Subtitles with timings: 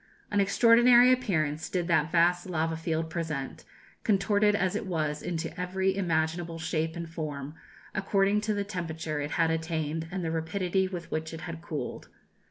[0.31, 3.63] An extraordinary appearance did that vast lava field present,
[4.03, 7.53] contorted as it was into every imaginable shape and form,
[7.93, 12.07] according to the temperature it had attained and the rapidity with which it had cooled.